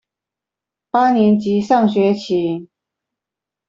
[0.89, 2.67] 八年級上學期